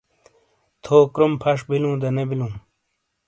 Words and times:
تھو 0.83 0.97
کروم 1.13 1.33
پھݜ 1.41 1.59
بیلوں 1.67 1.95
دا 2.01 2.09
نے 2.15 2.23
بلوں؟ 2.29 2.53